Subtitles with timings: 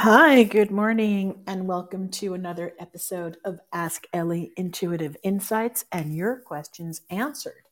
[0.00, 6.36] Hi, good morning, and welcome to another episode of Ask Ellie Intuitive Insights and your
[6.36, 7.64] questions answered.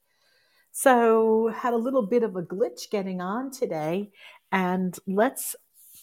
[0.73, 4.11] So, had a little bit of a glitch getting on today,
[4.51, 5.55] and let's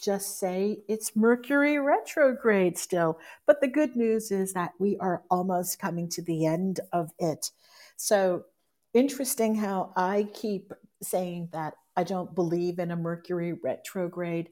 [0.01, 3.19] just say it's Mercury retrograde still.
[3.45, 7.51] But the good news is that we are almost coming to the end of it.
[7.97, 8.45] So,
[8.93, 10.71] interesting how I keep
[11.01, 14.51] saying that I don't believe in a Mercury retrograde.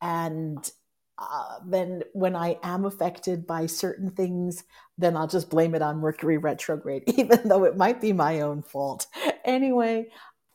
[0.00, 0.66] And
[1.20, 4.64] uh, then when I am affected by certain things,
[4.96, 8.62] then I'll just blame it on Mercury retrograde, even though it might be my own
[8.62, 9.06] fault.
[9.44, 10.06] Anyway,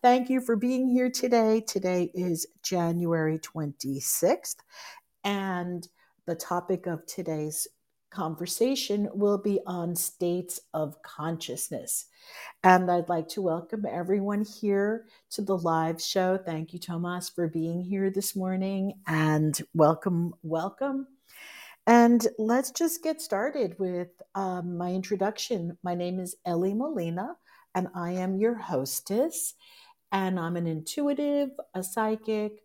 [0.01, 1.61] thank you for being here today.
[1.61, 4.55] Today is January 26th,
[5.23, 5.87] and
[6.25, 7.67] the topic of today's
[8.15, 12.05] conversation will be on states of consciousness.
[12.63, 16.37] And I'd like to welcome everyone here to the live show.
[16.37, 18.93] Thank you, Tomas, for being here this morning.
[19.05, 21.07] And welcome, welcome.
[21.85, 25.77] And let's just get started with um, my introduction.
[25.83, 27.35] My name is Ellie Molina,
[27.75, 29.53] and I am your hostess.
[30.11, 32.63] And I'm an intuitive, a psychic,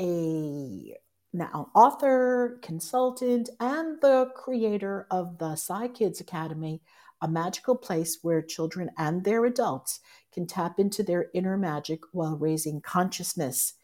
[0.00, 0.96] a
[1.32, 6.80] now author, consultant, and the creator of the Psy Kids Academy,
[7.20, 10.00] a magical place where children and their adults
[10.32, 13.74] can tap into their inner magic while raising consciousness.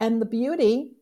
[0.00, 0.92] And the beauty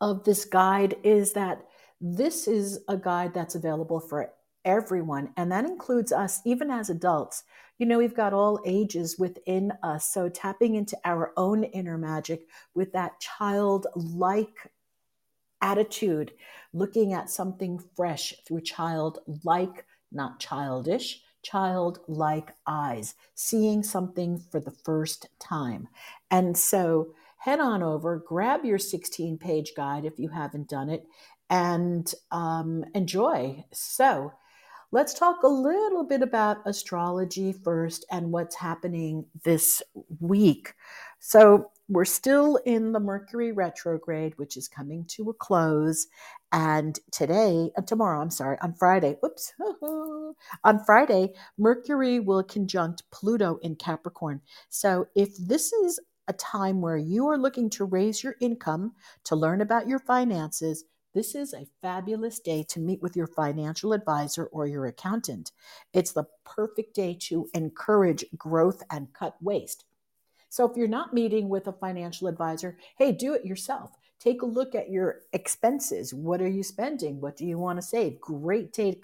[0.00, 1.66] of this guide is that
[2.00, 4.32] this is a guide that's available for
[4.64, 7.44] everyone, and that includes us, even as adults.
[7.78, 10.08] You know, we've got all ages within us.
[10.08, 14.72] So, tapping into our own inner magic with that childlike
[15.60, 16.32] attitude,
[16.72, 25.28] looking at something fresh through childlike, not childish, childlike eyes, seeing something for the first
[25.38, 25.88] time.
[26.30, 31.04] And so, head on over, grab your 16 page guide if you haven't done it,
[31.50, 33.64] and um, enjoy.
[33.72, 34.32] So,
[34.92, 39.82] let's talk a little bit about astrology first and what's happening this
[40.20, 40.74] week.
[41.18, 46.06] So, we're still in the Mercury retrograde, which is coming to a close.
[46.52, 49.52] And today, uh, tomorrow, I'm sorry, on Friday, whoops,
[50.64, 54.40] on Friday, Mercury will conjunct Pluto in Capricorn.
[54.68, 58.92] So if this is a time where you are looking to raise your income,
[59.24, 60.84] to learn about your finances,
[61.14, 65.52] this is a fabulous day to meet with your financial advisor or your accountant.
[65.92, 69.84] It's the perfect day to encourage growth and cut waste.
[70.48, 73.90] So if you're not meeting with a financial advisor, hey, do it yourself.
[74.18, 76.14] Take a look at your expenses.
[76.14, 77.20] What are you spending?
[77.20, 78.20] What do you want to save?
[78.20, 78.98] Great day to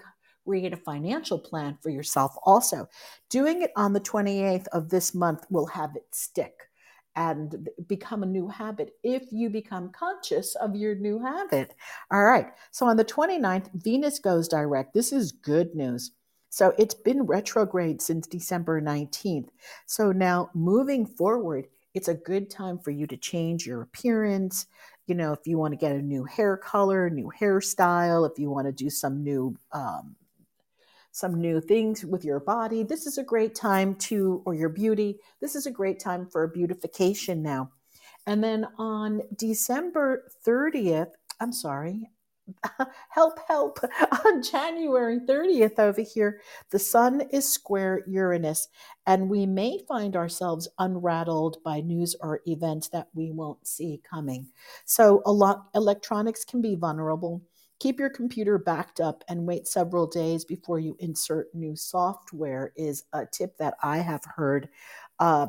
[0.49, 2.89] create a financial plan for yourself also.
[3.29, 6.63] Doing it on the 28th of this month will have it stick
[7.15, 11.75] and become a new habit if you become conscious of your new habit.
[12.09, 12.47] All right.
[12.71, 14.95] So on the 29th, Venus goes direct.
[14.95, 16.13] This is good news.
[16.49, 19.49] So it's been retrograde since December 19th.
[19.85, 24.65] So now moving forward, it's a good time for you to change your appearance.
[25.05, 28.49] You know, if you want to get a new hair color, new hairstyle, if you
[28.49, 30.15] want to do some new um,
[31.19, 32.83] some new things with your body.
[32.83, 35.19] This is a great time to, or your beauty.
[35.41, 37.71] This is a great time for beautification now.
[38.25, 42.09] And then on December 30th, I'm sorry,
[43.09, 43.79] help, help.
[44.25, 46.41] On January 30th over here,
[46.71, 48.67] the sun is square Uranus,
[49.05, 54.47] and we may find ourselves unrattled by news or events that we won't see coming.
[54.85, 57.41] So, a lot electronics can be vulnerable.
[57.79, 63.03] Keep your computer backed up and wait several days before you insert new software, is
[63.13, 64.69] a tip that I have heard
[65.19, 65.47] uh,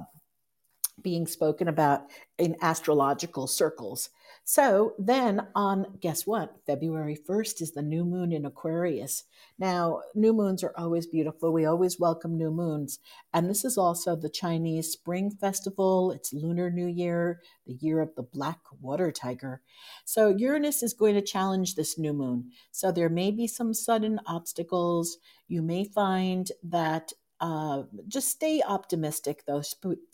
[1.03, 2.05] being spoken about
[2.39, 4.11] in astrological circles.
[4.45, 6.57] So then on, guess what?
[6.67, 9.25] February 1st is the new moon in Aquarius.
[9.59, 11.53] Now, new moons are always beautiful.
[11.53, 12.99] We always welcome new moons.
[13.33, 16.11] And this is also the Chinese Spring Festival.
[16.11, 19.63] It's Lunar New Year, the year of the black water tiger.
[20.05, 22.51] So Uranus is going to challenge this new moon.
[22.73, 25.19] So there may be some sudden obstacles.
[25.47, 29.63] You may find that uh, just stay optimistic though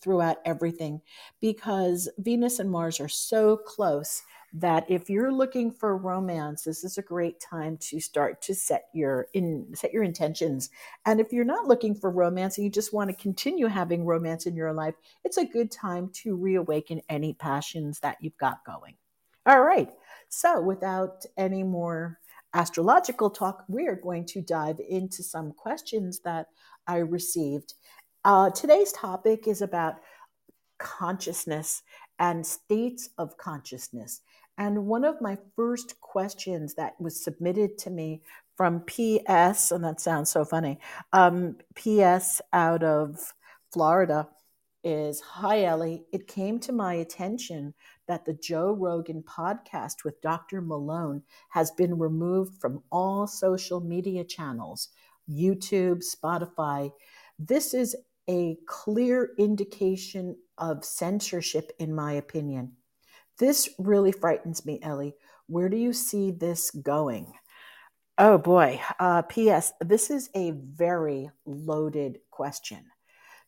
[0.00, 1.00] throughout everything
[1.40, 6.96] because Venus and Mars are so close that if you're looking for romance, this is
[6.96, 10.70] a great time to start to set your in set your intentions.
[11.04, 14.46] And if you're not looking for romance and you just want to continue having romance
[14.46, 14.94] in your life,
[15.24, 18.94] it's a good time to reawaken any passions that you've got going.
[19.46, 19.90] All right.
[20.28, 22.18] So, without any more
[22.54, 26.46] astrological talk, we are going to dive into some questions that
[26.86, 27.74] I received.
[28.24, 29.96] Uh, today's topic is about
[30.78, 31.82] consciousness
[32.18, 34.22] and states of consciousness.
[34.58, 38.22] And one of my first questions that was submitted to me
[38.56, 40.78] from PS, and that sounds so funny,
[41.12, 43.34] um, PS out of
[43.72, 44.28] Florida
[44.82, 46.04] is Hi, Ellie.
[46.12, 47.74] It came to my attention
[48.06, 50.62] that the Joe Rogan podcast with Dr.
[50.62, 54.88] Malone has been removed from all social media channels,
[55.30, 56.90] YouTube, Spotify.
[57.38, 57.96] This is
[58.28, 62.72] a clear indication of censorship, in my opinion.
[63.38, 65.14] This really frightens me, Ellie.
[65.46, 67.32] Where do you see this going?
[68.18, 68.80] Oh boy.
[68.98, 69.72] Uh, P.S.
[69.80, 72.86] This is a very loaded question.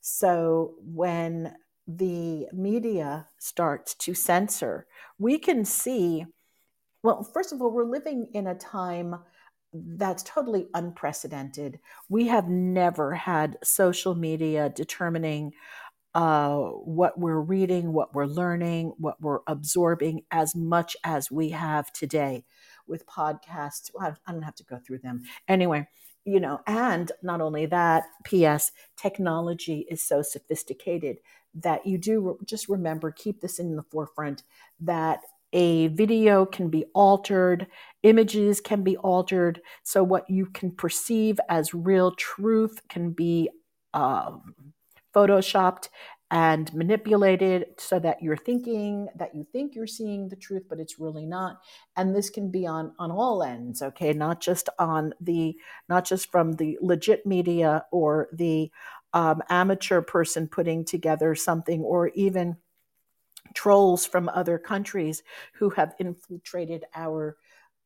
[0.01, 1.55] So when
[1.87, 4.87] the media starts to censor,
[5.19, 6.27] we can see,
[7.03, 9.17] well, first of all, we're living in a time
[9.73, 11.79] that's totally unprecedented.
[12.09, 15.53] We have never had social media determining
[16.15, 21.93] uh, what we're reading, what we're learning, what we're absorbing as much as we have
[21.93, 22.45] today
[22.87, 23.91] with podcasts.
[23.95, 25.23] Well, I don't have to go through them.
[25.47, 25.87] Anyway,
[26.25, 31.19] you know, and not only that, P.S., technology is so sophisticated
[31.55, 34.43] that you do just remember, keep this in the forefront
[34.81, 35.21] that
[35.53, 37.67] a video can be altered,
[38.03, 39.61] images can be altered.
[39.83, 43.51] So, what you can perceive as real truth can be
[43.95, 44.55] um,
[45.15, 45.89] photoshopped
[46.31, 50.99] and manipulated so that you're thinking that you think you're seeing the truth but it's
[50.99, 51.59] really not
[51.97, 55.57] and this can be on on all ends okay not just on the
[55.89, 58.71] not just from the legit media or the
[59.15, 62.57] um, amateur person putting together something or even
[63.55, 65.23] trolls from other countries
[65.55, 67.37] who have infiltrated our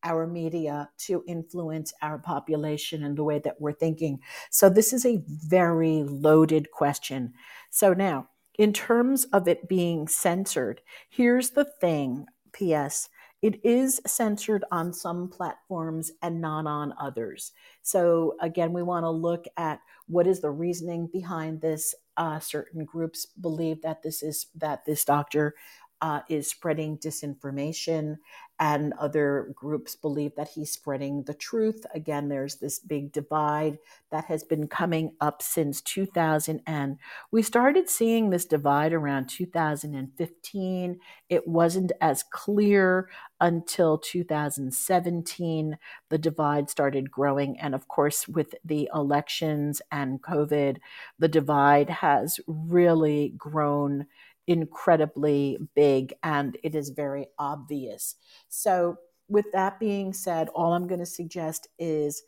[0.03, 4.19] our media to influence our population and the way that we're thinking.
[4.49, 7.33] So this is a very loaded question.
[7.69, 8.27] So now,
[8.57, 13.09] in terms of it being censored, here's the thing, PS.
[13.41, 17.51] It is censored on some platforms and not on others.
[17.81, 22.85] So, again, we want to look at what is the reasoning behind this uh, certain
[22.85, 25.55] groups believe that this is that this doctor
[26.01, 28.17] uh, is spreading disinformation,
[28.59, 31.85] and other groups believe that he's spreading the truth.
[31.95, 33.77] Again, there's this big divide
[34.11, 36.97] that has been coming up since 2000, and
[37.31, 40.99] we started seeing this divide around 2015.
[41.29, 43.09] It wasn't as clear
[43.43, 45.77] until 2017.
[46.09, 50.77] The divide started growing, and of course, with the elections and COVID,
[51.19, 54.07] the divide has really grown
[54.47, 58.15] incredibly big and it is very obvious.
[58.49, 58.97] So,
[59.27, 62.23] with that being said, all I'm going to suggest is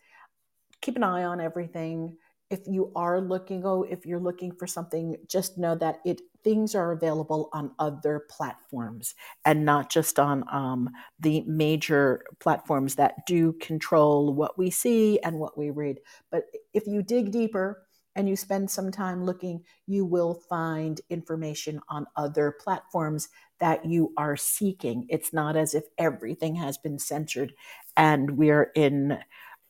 [0.81, 2.17] keep an eye on everything.
[2.49, 6.75] If you are looking, oh, if you're looking for something, just know that it things
[6.75, 10.89] are available on other platforms and not just on um,
[11.19, 15.97] the major platforms that do control what we see and what we read.
[16.31, 16.43] But
[16.73, 17.81] if you dig deeper,
[18.17, 23.27] and you spend some time looking, you will find information on other platforms
[23.59, 25.05] that you are seeking.
[25.09, 27.53] It's not as if everything has been censored
[27.97, 29.19] and we're in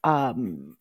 [0.03, 0.77] um,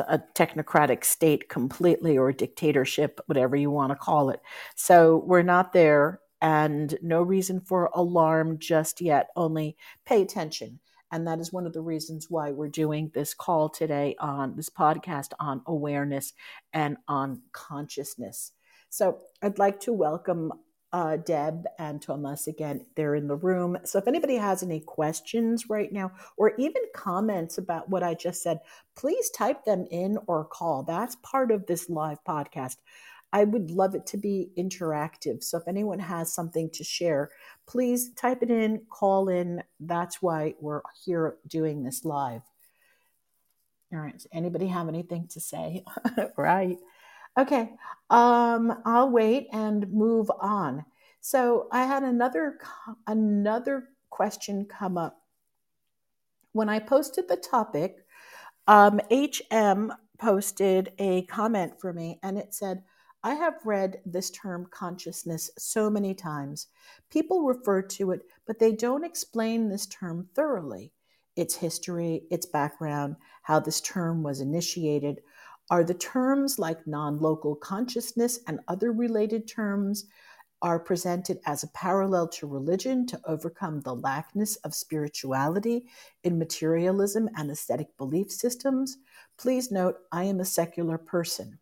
[0.00, 4.40] a technocratic state completely or dictatorship, whatever you want to call it.
[4.76, 10.80] So we're not there and no reason for alarm just yet, only pay attention
[11.12, 14.70] and that is one of the reasons why we're doing this call today on this
[14.70, 16.32] podcast on awareness
[16.72, 18.52] and on consciousness.
[18.90, 20.52] So I'd like to welcome
[20.92, 22.84] uh, Deb and Thomas again.
[22.96, 23.78] They're in the room.
[23.84, 28.42] So if anybody has any questions right now or even comments about what I just
[28.42, 28.60] said,
[28.96, 30.82] please type them in or call.
[30.82, 32.76] That's part of this live podcast.
[33.32, 35.44] I would love it to be interactive.
[35.44, 37.30] So if anyone has something to share,
[37.66, 39.62] please type it in, call in.
[39.78, 42.42] That's why we're here doing this live.
[43.92, 44.20] All right.
[44.32, 45.84] Anybody have anything to say?
[46.36, 46.78] right.
[47.38, 47.70] Okay.
[48.10, 50.84] Um, I'll wait and move on.
[51.20, 52.58] So I had another
[53.06, 55.22] another question come up
[56.52, 58.04] when I posted the topic.
[58.66, 62.82] Um, HM posted a comment for me, and it said,
[63.22, 66.68] I have read this term consciousness so many times.
[67.10, 70.92] People refer to it, but they don't explain this term thoroughly.
[71.36, 75.20] Its history, its background, how this term was initiated.
[75.70, 80.06] Are the terms like non local consciousness and other related terms
[80.62, 85.86] are presented as a parallel to religion to overcome the lackness of spirituality
[86.24, 88.98] in materialism and aesthetic belief systems?
[89.38, 91.58] Please note, I am a secular person.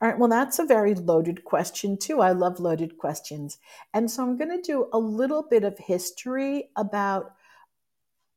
[0.00, 2.20] All right, well, that's a very loaded question, too.
[2.20, 3.58] I love loaded questions.
[3.92, 7.34] And so I'm going to do a little bit of history about,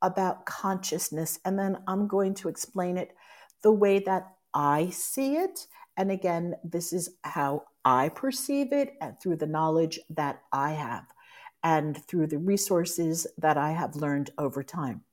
[0.02, 3.16] about consciousness, and then I'm going to explain it
[3.62, 5.68] the way that I see it.
[5.96, 11.04] And again, this is how I perceive it and through the knowledge that I have
[11.62, 15.04] and through the resources that I have learned over time.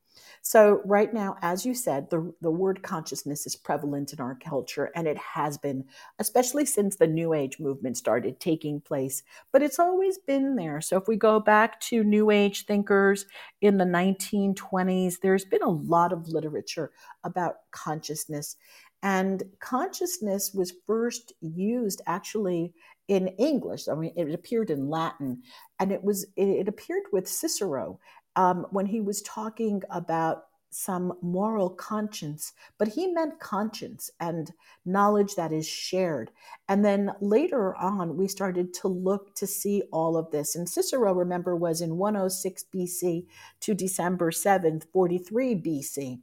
[0.42, 4.92] So, right now, as you said, the, the word consciousness is prevalent in our culture,
[4.96, 5.86] and it has been,
[6.20, 10.82] especially since the New Age movement started taking place, but it's always been there.
[10.82, 13.26] So, if we go back to New Age thinkers
[13.62, 16.92] in the 1920s, there's been a lot of literature
[17.24, 18.56] about consciousness.
[19.06, 22.74] And consciousness was first used actually
[23.08, 23.88] in English.
[23.88, 25.44] I mean, it appeared in Latin,
[25.80, 28.00] and it was it appeared with Cicero
[28.36, 34.52] um, when he was talking about some moral conscience, but he meant conscience and
[34.86, 36.32] knowledge that is shared.
[36.68, 40.56] And then later on, we started to look to see all of this.
[40.56, 43.28] And Cicero, remember, was in 106 BC
[43.62, 46.20] to December 7th, 43 BC.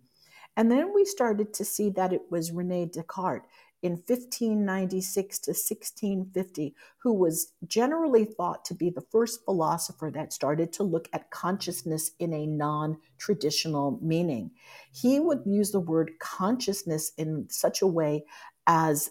[0.57, 3.47] And then we started to see that it was Rene Descartes
[3.83, 10.73] in 1596 to 1650 who was generally thought to be the first philosopher that started
[10.73, 14.51] to look at consciousness in a non traditional meaning.
[14.93, 18.25] He would use the word consciousness in such a way
[18.67, 19.11] as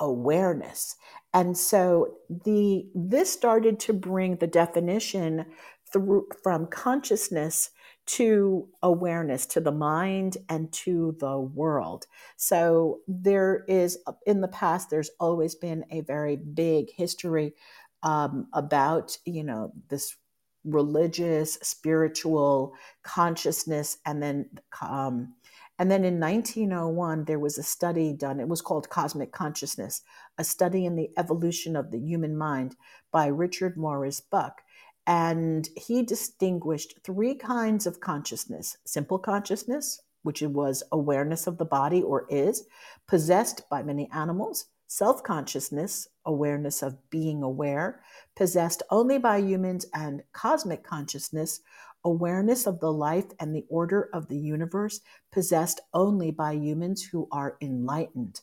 [0.00, 0.96] awareness.
[1.32, 5.46] And so the this started to bring the definition
[5.92, 7.70] through from consciousness
[8.08, 12.06] to awareness, to the mind and to the world.
[12.36, 17.54] So there is, in the past, there's always been a very big history
[18.02, 20.16] um, about, you know, this
[20.64, 22.72] religious, spiritual
[23.02, 24.48] consciousness, and then
[24.80, 25.34] um,
[25.80, 28.40] and then in 1901, there was a study done.
[28.40, 30.02] It was called Cosmic Consciousness,
[30.36, 32.74] a study in the evolution of the human mind
[33.12, 34.60] by Richard Maurice Bucke.
[35.08, 42.02] And he distinguished three kinds of consciousness simple consciousness, which was awareness of the body
[42.02, 42.66] or is,
[43.06, 48.00] possessed by many animals, self consciousness, awareness of being aware,
[48.36, 51.60] possessed only by humans, and cosmic consciousness,
[52.04, 55.00] awareness of the life and the order of the universe,
[55.32, 58.40] possessed only by humans who are enlightened.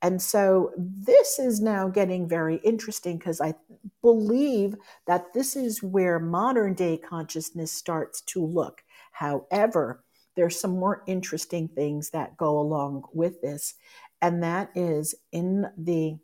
[0.00, 3.54] And so this is now getting very interesting because I
[4.00, 4.76] believe
[5.06, 8.82] that this is where modern day consciousness starts to look.
[9.12, 10.04] However,
[10.36, 13.74] there's some more interesting things that go along with this,
[14.20, 16.18] and that is in the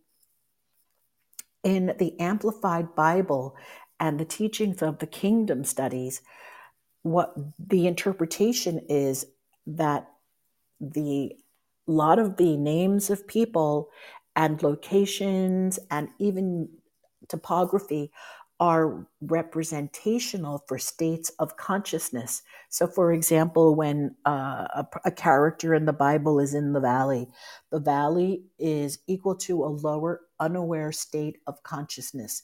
[1.63, 3.57] in the amplified bible
[3.99, 6.23] and the teachings of the kingdom studies
[7.03, 9.27] what the interpretation is
[9.67, 10.09] that
[10.81, 11.33] the
[11.87, 13.91] lot of the names of people
[14.37, 16.69] and locations and even
[17.29, 18.11] topography
[18.61, 22.43] are representational for states of consciousness.
[22.69, 27.29] So, for example, when uh, a, a, character in the Bible is in the valley,
[27.71, 32.43] the valley is equal to a lower, unaware state of consciousness.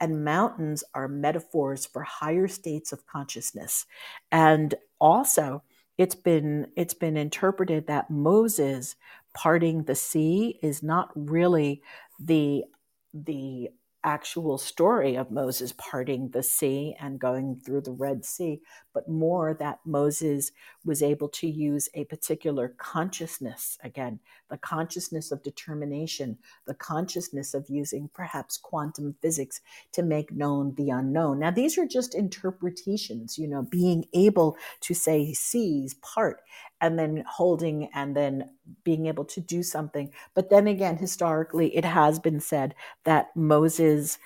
[0.00, 3.86] And mountains are metaphors for higher states of consciousness.
[4.30, 5.62] And also,
[5.96, 8.94] it's been it's been interpreted that Moses
[9.34, 11.82] parting the sea is not really
[12.20, 12.64] the
[13.12, 13.70] the
[14.04, 18.60] actual story of Moses parting the sea and going through the Red Sea,
[18.98, 20.50] but more that Moses
[20.84, 24.18] was able to use a particular consciousness again,
[24.50, 26.36] the consciousness of determination,
[26.66, 29.60] the consciousness of using perhaps quantum physics
[29.92, 31.38] to make known the unknown.
[31.38, 36.40] Now, these are just interpretations, you know, being able to say seas part
[36.80, 38.50] and then holding and then
[38.82, 40.12] being able to do something.
[40.34, 42.74] But then again, historically, it has been said
[43.04, 44.18] that Moses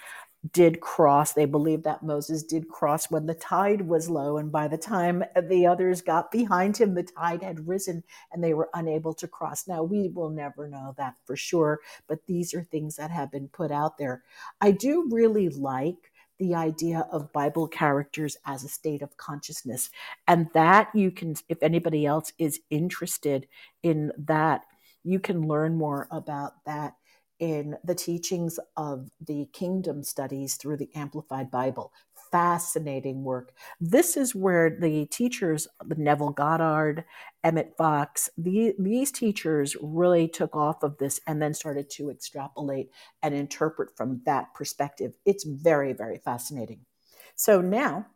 [0.50, 1.32] did cross.
[1.32, 4.38] They believe that Moses did cross when the tide was low.
[4.38, 8.54] And by the time the others got behind him, the tide had risen and they
[8.54, 9.68] were unable to cross.
[9.68, 13.48] Now, we will never know that for sure, but these are things that have been
[13.48, 14.24] put out there.
[14.60, 19.90] I do really like the idea of Bible characters as a state of consciousness.
[20.26, 23.46] And that you can, if anybody else is interested
[23.84, 24.62] in that,
[25.04, 26.94] you can learn more about that
[27.42, 31.92] in the teachings of the kingdom studies through the Amplified Bible.
[32.30, 33.52] Fascinating work.
[33.80, 37.04] This is where the teachers, Neville Goddard,
[37.42, 42.90] Emmett Fox, the, these teachers really took off of this and then started to extrapolate
[43.24, 45.14] and interpret from that perspective.
[45.26, 46.86] It's very, very fascinating.
[47.34, 48.06] So now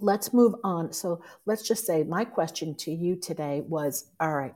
[0.00, 0.92] let's move on.
[0.92, 4.54] So let's just say my question to you today was all right,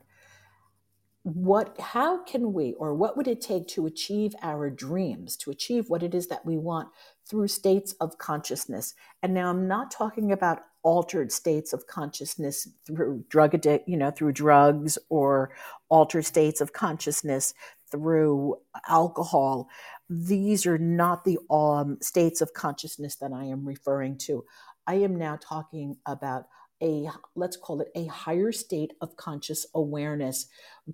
[1.26, 5.90] what how can we or what would it take to achieve our dreams to achieve
[5.90, 6.88] what it is that we want
[7.28, 8.94] through states of consciousness?
[9.24, 14.30] And now i'm not talking about altered states of consciousness through drug you know through
[14.30, 15.50] drugs or
[15.88, 17.54] altered states of consciousness
[17.90, 18.56] through
[18.88, 19.68] alcohol.
[20.08, 24.44] These are not the um, states of consciousness that i am referring to.
[24.86, 26.44] I am now talking about
[26.82, 30.46] a let's call it a higher state of conscious awareness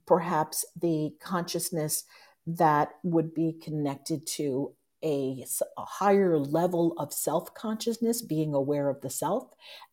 [0.07, 2.05] perhaps the consciousness
[2.47, 4.75] that would be connected to
[5.05, 5.45] a,
[5.77, 9.49] a higher level of self consciousness, being aware of the self,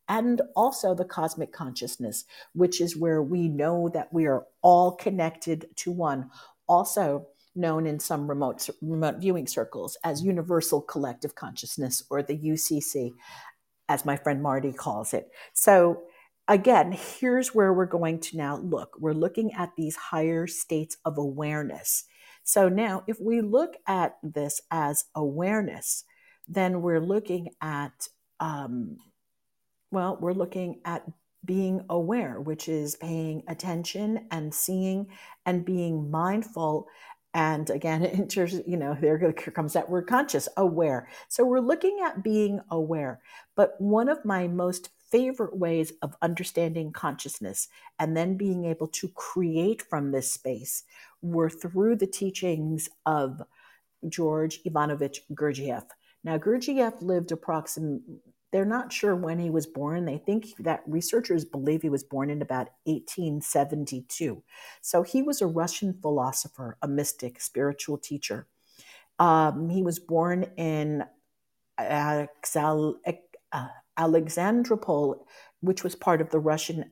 [0.08, 5.66] and also the cosmic consciousness, which is where we know that we are all connected
[5.76, 6.30] to one.
[6.68, 13.12] Also, known in some remote, remote viewing circles as universal collective consciousness or the UCC
[13.90, 15.30] as my friend Marty calls it.
[15.52, 16.04] So,
[16.46, 18.94] again, here's where we're going to now look.
[18.98, 22.04] We're looking at these higher states of awareness.
[22.44, 26.04] So, now if we look at this as awareness,
[26.46, 28.96] then we're looking at, um,
[29.90, 31.04] well, we're looking at
[31.44, 35.08] being aware, which is paying attention and seeing
[35.46, 36.86] and being mindful
[37.32, 41.08] and again, it enters, you know, there comes that word conscious, aware.
[41.28, 43.20] So we're looking at being aware.
[43.54, 47.68] But one of my most favorite ways of understanding consciousness
[47.98, 50.84] and then being able to create from this space
[51.22, 53.42] were through the teachings of
[54.08, 55.84] George Ivanovich Gurdjieff.
[56.24, 58.20] Now, Gurdjieff lived approximately
[58.52, 60.04] they're not sure when he was born.
[60.04, 64.42] They think that researchers believe he was born in about 1872.
[64.80, 68.48] So he was a Russian philosopher, a mystic, spiritual teacher.
[69.18, 71.04] Um, he was born in
[73.98, 75.18] Alexandropol,
[75.60, 76.90] which was part of the Russian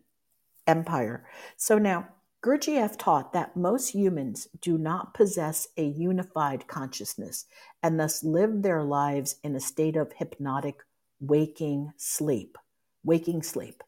[0.67, 1.27] Empire.
[1.57, 2.09] So now,
[2.41, 7.47] Gurdjieff taught that most humans do not possess a unified consciousness
[7.83, 10.85] and thus live their lives in a state of hypnotic
[11.21, 12.59] waking sleep,
[13.05, 13.83] waking sleep,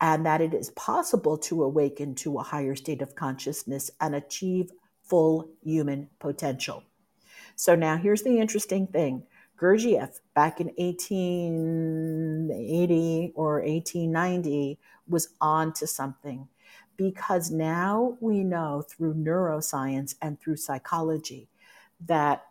[0.00, 4.70] and that it is possible to awaken to a higher state of consciousness and achieve
[5.02, 6.82] full human potential.
[7.56, 9.24] So now here's the interesting thing.
[9.58, 16.48] Gurdjieff, back in 1880 or 1890, was on to something
[16.96, 21.48] because now we know through neuroscience and through psychology
[22.06, 22.46] that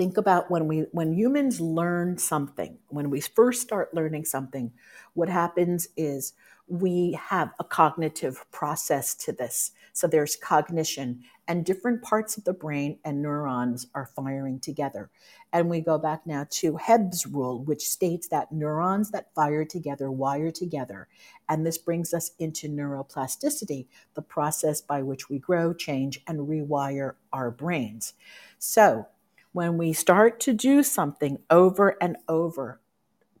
[0.00, 4.72] think about when we when humans learn something when we first start learning something
[5.12, 6.32] what happens is
[6.70, 9.72] we have a cognitive process to this.
[9.92, 15.10] So there's cognition and different parts of the brain and neurons are firing together.
[15.52, 20.12] And we go back now to Hebb's rule which states that neurons that fire together
[20.12, 21.08] wire together.
[21.48, 27.14] And this brings us into neuroplasticity the process by which we grow change and rewire
[27.32, 28.14] our brains.
[28.60, 29.08] So
[29.52, 32.80] when we start to do something over and over,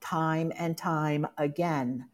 [0.00, 2.06] time and time again,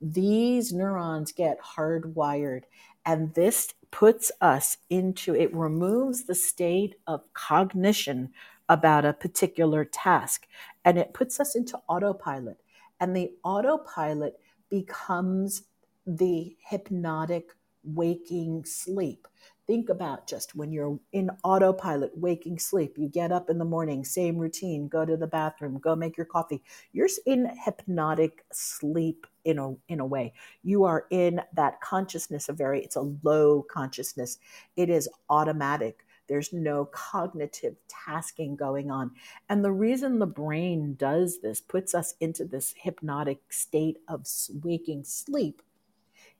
[0.00, 2.62] these neurons get hardwired.
[3.06, 8.30] And this puts us into it, removes the state of cognition
[8.68, 10.46] about a particular task,
[10.84, 12.58] and it puts us into autopilot.
[12.98, 14.40] And the autopilot
[14.70, 15.62] becomes
[16.06, 17.50] the hypnotic
[17.84, 19.28] waking sleep.
[19.66, 24.04] Think about just when you're in autopilot, waking sleep, you get up in the morning,
[24.04, 26.62] same routine, go to the bathroom, go make your coffee.
[26.92, 30.34] You're in hypnotic sleep in a in a way.
[30.62, 34.38] You are in that consciousness of very it's a low consciousness.
[34.76, 36.04] It is automatic.
[36.26, 39.12] There's no cognitive tasking going on.
[39.48, 44.26] And the reason the brain does this, puts us into this hypnotic state of
[44.62, 45.62] waking sleep,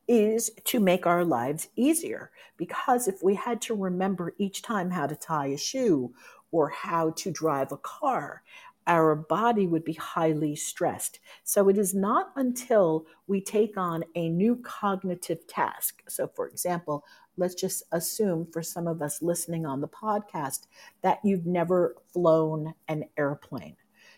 [0.09, 2.31] is to make our lives easier.
[2.57, 6.13] Because if we had to remember each time how to tie a shoe
[6.51, 8.43] or how to drive a car,
[8.87, 11.21] our body would be highly stressed.
[11.43, 16.03] So it is not until we take on a new cognitive task.
[16.09, 17.05] So, for example,
[17.37, 20.67] let's just assume for some of us listening on the podcast
[21.03, 23.77] that you've never flown an airplane.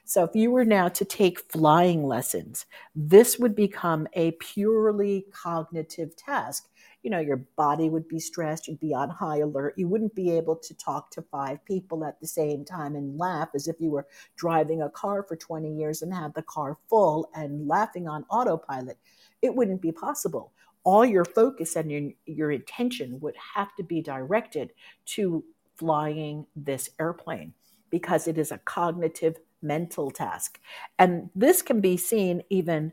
[0.08, 2.64] So if you were now to take flying lessons,
[2.94, 6.68] this would become a purely cognitive task.
[7.02, 10.30] you know, your body would be stressed, you'd be on high alert, you wouldn't be
[10.30, 13.90] able to talk to five people at the same time and laugh as if you
[13.90, 18.24] were driving a car for 20 years and had the car full and laughing on
[18.30, 18.98] autopilot.
[19.42, 20.52] It wouldn't be possible.
[20.84, 24.72] All your focus and your, your attention would have to be directed
[25.06, 25.44] to
[25.76, 27.54] flying this airplane
[27.90, 29.36] because it is a cognitive
[29.66, 30.60] mental task.
[30.98, 32.92] And this can be seen even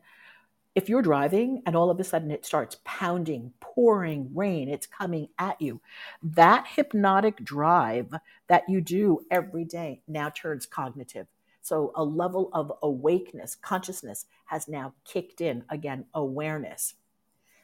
[0.76, 5.28] if you're driving and all of a sudden it starts pounding, pouring rain, it's coming
[5.38, 5.82] at you.
[6.24, 8.14] That hypnotic drive
[8.48, 11.28] that you do every day now turns cognitive.
[11.62, 16.96] So a level of awakeness, consciousness has now kicked in again, awareness.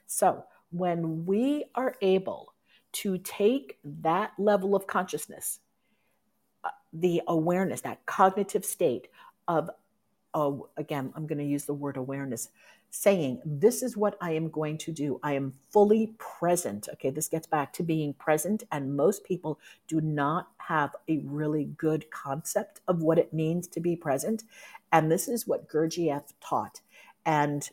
[0.06, 2.54] So when we are able
[2.92, 5.60] to take that level of consciousness,
[6.94, 9.08] the awareness, that cognitive state
[9.48, 9.70] of,
[10.34, 12.50] oh, again, I'm going to use the word awareness,
[12.90, 15.20] saying, This is what I am going to do.
[15.24, 16.90] I am fully present.
[16.94, 18.64] Okay, this gets back to being present.
[18.72, 23.80] And most people do not have a really good concept of what it means to
[23.80, 24.44] be present.
[24.92, 26.82] And this is what Gurdjieff taught.
[27.26, 27.70] And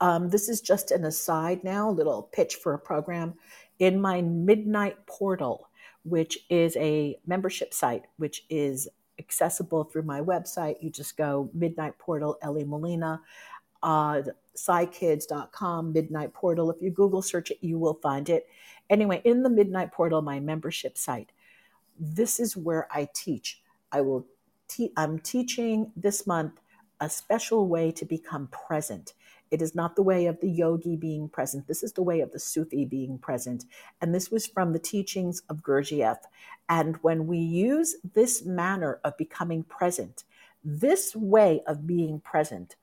[0.00, 3.34] um, this is just an aside now, a little pitch for a program.
[3.78, 5.68] In my Midnight Portal,
[6.04, 8.88] which is a membership site, which is
[9.18, 10.76] accessible through my website.
[10.80, 13.20] You just go Midnight Portal, Ellie Molina,
[13.82, 14.22] uh,
[14.56, 16.70] psykids.com, Midnight Portal.
[16.70, 18.46] If you Google search it, you will find it.
[18.90, 21.32] Anyway, in the Midnight Portal, my membership site,
[21.98, 23.62] this is where I teach.
[23.90, 24.26] I will
[24.68, 26.60] te- I'm teaching this month
[27.00, 29.14] a special way to become present.
[29.52, 31.68] It is not the way of the yogi being present.
[31.68, 33.66] This is the way of the Sufi being present.
[34.00, 36.18] And this was from the teachings of Gurdjieff.
[36.70, 40.24] And when we use this manner of becoming present,
[40.64, 42.76] this way of being present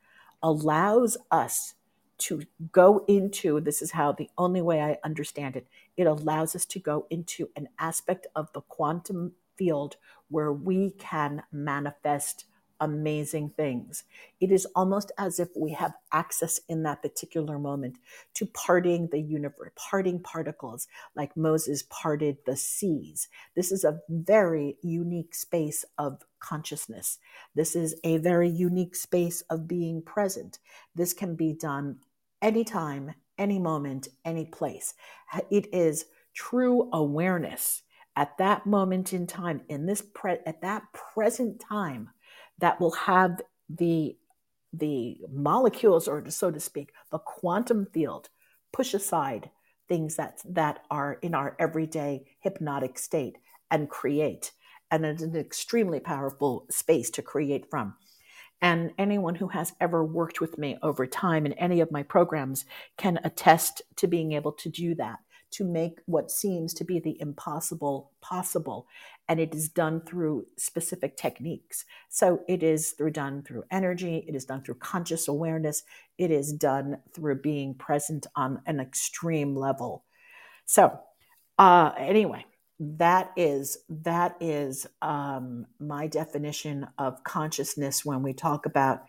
[0.43, 1.73] allows us
[2.19, 6.65] to go into this is how the only way I understand it it allows us
[6.65, 9.95] to go into an aspect of the quantum field
[10.29, 12.45] where we can manifest
[12.79, 14.03] amazing things.
[14.39, 17.97] It is almost as if we have access in that particular moment
[18.35, 23.27] to parting the universe, parting particles, like Moses parted the seas.
[23.55, 27.19] This is a very unique space of consciousness.
[27.55, 30.59] This is a very unique space of being present.
[30.95, 31.97] This can be done
[32.41, 34.93] anytime, any moment, any place.
[35.49, 37.83] It is true awareness
[38.15, 42.09] at that moment in time in this pre- at that present time
[42.59, 44.15] that will have the
[44.71, 48.29] the molecules or so to speak the quantum field
[48.71, 49.49] push aside
[49.87, 53.37] things that that are in our everyday hypnotic state
[53.71, 54.51] and create
[54.91, 57.95] and it's an extremely powerful space to create from.
[58.61, 62.65] And anyone who has ever worked with me over time in any of my programs
[62.97, 65.19] can attest to being able to do that
[65.51, 68.87] to make what seems to be the impossible possible.
[69.27, 71.85] And it is done through specific techniques.
[72.09, 75.83] So it is through done through energy, it is done through conscious awareness,
[76.17, 80.05] it is done through being present on an extreme level.
[80.65, 80.99] So
[81.57, 82.45] uh, anyway,
[82.79, 89.03] that is that is um, my definition of consciousness when we talk about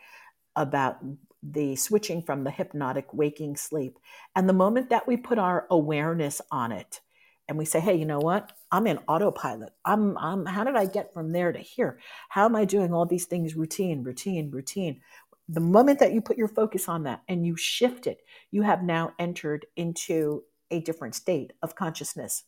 [0.57, 0.96] about
[1.42, 3.98] the switching from the hypnotic waking sleep.
[4.37, 7.00] And the moment that we put our awareness on it
[7.48, 8.53] and we say, hey, you know what?
[8.70, 9.72] I'm in autopilot.
[9.85, 11.98] I'm, I'm, how did I get from there to here?
[12.29, 15.00] How am I doing all these things routine, routine, routine?
[15.48, 18.20] The moment that you put your focus on that and you shift it,
[18.53, 22.44] you have now entered into a different state of consciousness.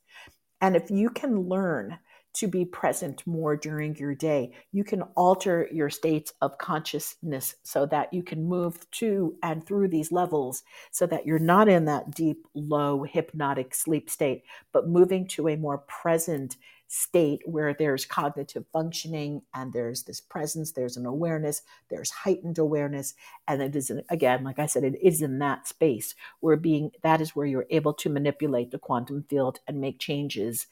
[0.60, 1.98] And if you can learn
[2.34, 4.52] to be present more during your day.
[4.72, 9.88] You can alter your states of consciousness so that you can move to and through
[9.88, 15.26] these levels so that you're not in that deep, low, hypnotic sleep state, but moving
[15.28, 16.56] to a more present
[16.94, 23.14] state where there's cognitive functioning and there's this presence, there's an awareness, there's heightened awareness.
[23.48, 27.22] And it is, again, like I said, it is in that space where being, that
[27.22, 30.66] is where you're able to manipulate the quantum field and make changes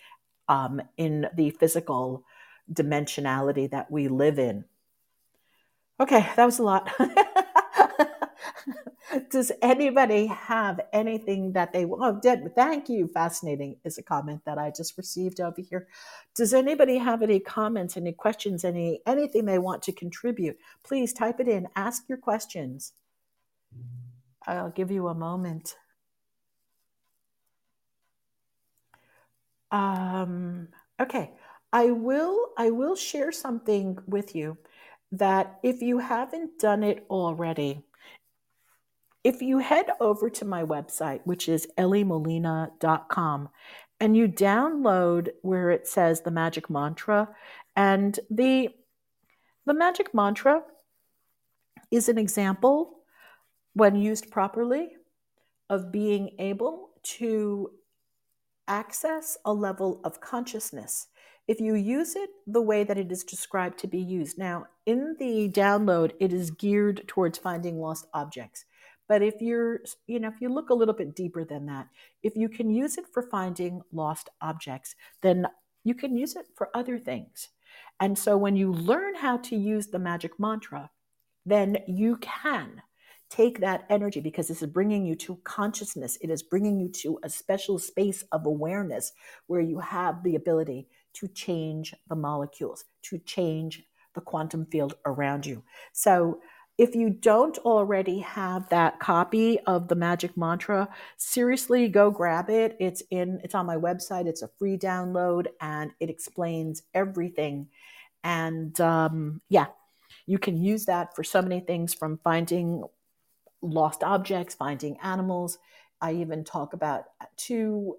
[0.50, 2.24] um, in the physical
[2.70, 4.64] dimensionality that we live in.
[6.00, 6.90] Okay, that was a lot.
[9.30, 12.02] Does anybody have anything that they want?
[12.02, 15.88] oh did thank you fascinating is a comment that I just received over here.
[16.34, 20.58] Does anybody have any comments, any questions, any anything they want to contribute?
[20.84, 21.66] Please type it in.
[21.74, 22.92] Ask your questions.
[24.46, 25.76] I'll give you a moment.
[29.70, 30.68] Um,
[31.00, 31.32] okay,
[31.72, 32.50] I will.
[32.58, 34.58] I will share something with you
[35.12, 37.82] that if you haven't done it already,
[39.22, 43.48] if you head over to my website, which is elliemolina.com,
[44.00, 47.28] and you download where it says the magic mantra,
[47.76, 48.70] and the
[49.66, 50.62] the magic mantra
[51.90, 53.00] is an example,
[53.74, 54.88] when used properly,
[55.68, 57.70] of being able to
[58.70, 61.08] access a level of consciousness
[61.48, 64.38] if you use it the way that it is described to be used.
[64.38, 68.64] Now, in the download, it is geared towards finding lost objects.
[69.08, 71.88] But if you're, you know, if you look a little bit deeper than that,
[72.22, 75.48] if you can use it for finding lost objects, then
[75.82, 77.48] you can use it for other things.
[77.98, 80.90] And so when you learn how to use the magic mantra,
[81.44, 82.82] then you can
[83.30, 86.18] take that energy because this is bringing you to consciousness.
[86.20, 89.12] It is bringing you to a special space of awareness
[89.46, 95.46] where you have the ability to change the molecules, to change the quantum field around
[95.46, 95.62] you.
[95.92, 96.40] So,
[96.78, 100.88] if you don't already have that copy of the magic mantra
[101.18, 105.90] seriously go grab it it's in it's on my website it's a free download and
[106.00, 107.68] it explains everything
[108.24, 109.66] and um, yeah
[110.26, 112.82] you can use that for so many things from finding
[113.62, 115.58] lost objects finding animals
[116.00, 117.04] i even talk about
[117.36, 117.96] two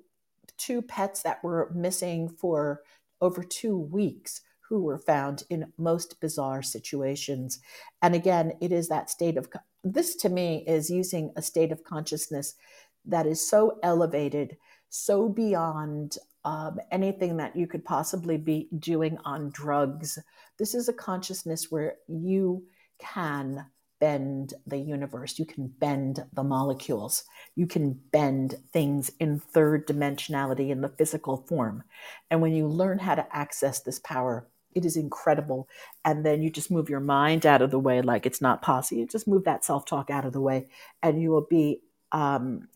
[0.57, 2.81] two pets that were missing for
[3.19, 7.59] over two weeks who were found in most bizarre situations.
[8.01, 9.49] And again, it is that state of
[9.83, 12.55] this to me is using a state of consciousness
[13.03, 14.55] that is so elevated,
[14.87, 20.17] so beyond um, anything that you could possibly be doing on drugs.
[20.57, 22.63] This is a consciousness where you
[22.97, 23.65] can
[24.01, 25.39] bend the universe.
[25.39, 27.23] You can bend the molecules.
[27.55, 31.83] You can bend things in third dimensionality in the physical form.
[32.29, 35.69] And when you learn how to access this power, it is incredible.
[36.03, 38.99] And then you just move your mind out of the way like it's not possible.
[38.99, 40.67] You just move that self talk out of the way,
[41.03, 42.67] and you will be um,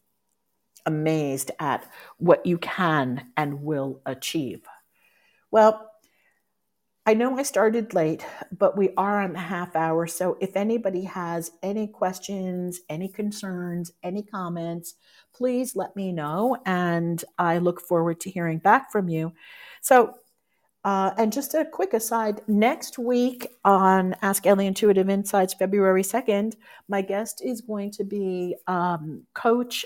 [0.86, 4.62] amazed at what you can and will achieve.
[5.52, 5.90] Well,
[7.08, 8.26] I know I started late,
[8.58, 10.08] but we are on the half hour.
[10.08, 14.96] So if anybody has any questions, any concerns, any comments,
[15.32, 16.58] please let me know.
[16.66, 19.34] And I look forward to hearing back from you.
[19.82, 20.16] So,
[20.84, 26.56] uh, and just a quick aside next week on Ask Ellie Intuitive Insights, February 2nd,
[26.88, 29.86] my guest is going to be um, Coach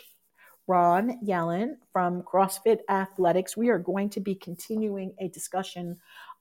[0.69, 3.57] Ron Yellen from CrossFit Athletics.
[3.57, 5.97] We are going to be continuing a discussion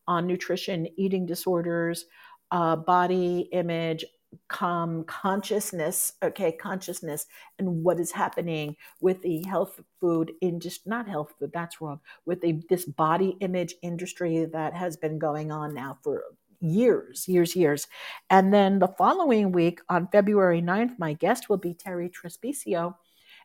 [0.08, 2.06] on nutrition, eating disorders,
[2.50, 4.04] uh, body image,
[4.48, 7.26] com consciousness okay consciousness
[7.58, 12.40] and what is happening with the health food industry not health food that's wrong with
[12.42, 16.24] the, this body image industry that has been going on now for
[16.60, 17.86] years years years.
[18.28, 22.94] And then the following week on february 9th my guest will be Terri Trespicio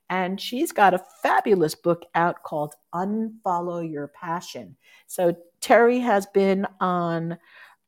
[0.09, 4.75] and she's got a fabulous book out called unfollow your passion.
[5.07, 7.37] So Terri has been on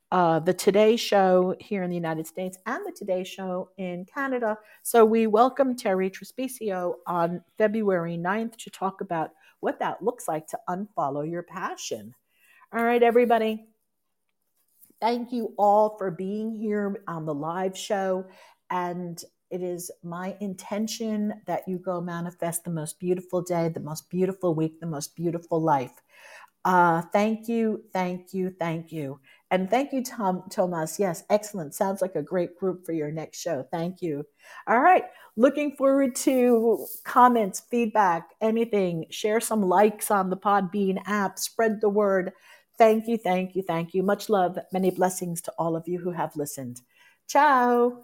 [0.10, 4.58] uh, the Today Show here in the United States and the Today Show in Canada.
[4.82, 10.48] So we welcome Terri Trespicio on February 9th to talk about what that looks like
[10.48, 12.16] to unfollow your passion.
[12.72, 13.66] All right, everybody.
[15.02, 18.26] Thank you all for being here on the live show.
[18.70, 24.10] And it is my intention that you go manifest the most beautiful day, the most
[24.10, 26.02] beautiful week, the most beautiful life.
[26.66, 29.20] Uh, thank you, thank you, thank you.
[29.52, 31.00] And thank you, Tom Thomas.
[31.00, 31.76] Yes, excellent.
[31.76, 33.66] Sounds like a great group for your next show.
[33.72, 34.26] Thank you.
[34.68, 35.04] All right.
[35.38, 39.06] Looking forward to comments, feedback, anything.
[39.12, 41.38] Share some likes on the Podbean app.
[41.38, 42.34] Spread the word.
[42.78, 44.02] Thank you, thank you, thank you.
[44.02, 46.82] Much love, many blessings to all of you who have listened.
[47.28, 48.04] Ciao.